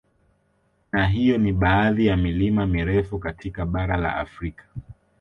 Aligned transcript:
Na 0.91 1.07
hiyo 1.07 1.37
ni 1.37 1.53
baadhi 1.53 2.05
ya 2.05 2.17
milima 2.17 2.65
mirefu 2.65 3.19
katika 3.19 3.65
bara 3.65 3.97
la 3.97 4.15
Afrika 4.15 4.63